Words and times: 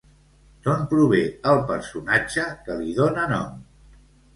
D'on 0.67 0.81
prové 0.93 1.21
el 1.53 1.63
personatge 1.69 2.49
que 2.67 2.83
li 2.83 3.01
dóna 3.05 3.33
nom? 3.39 3.67